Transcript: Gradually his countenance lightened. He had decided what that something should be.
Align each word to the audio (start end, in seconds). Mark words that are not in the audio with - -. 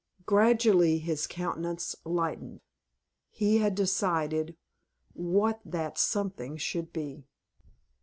Gradually 0.25 0.97
his 0.97 1.27
countenance 1.27 1.95
lightened. 2.03 2.61
He 3.29 3.59
had 3.59 3.75
decided 3.75 4.57
what 5.13 5.61
that 5.63 5.99
something 5.99 6.57
should 6.57 6.91
be. 6.91 7.27